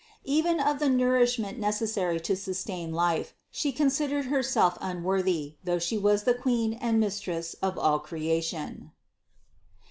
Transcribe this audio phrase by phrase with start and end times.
[0.25, 5.99] Even of the nourishment necessary to sustain life, She con sidered Herself unworthy, though She
[5.99, 8.93] was the Queen and Mistress of all creation.